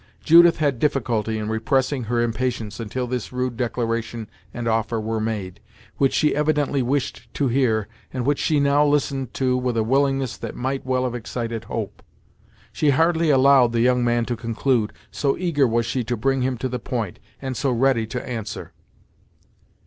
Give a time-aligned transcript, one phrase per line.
[0.23, 5.59] Judith had difficulty in repressing her impatience until this rude declaration and offer were made,
[5.97, 10.37] which she evidently wished to hear, and which she now listened to with a willingness
[10.37, 12.01] that might well have excited hope.
[12.73, 16.57] She hardly allowed the young man to conclude, so eager was she to bring him
[16.57, 18.73] to the point, and so ready to answer.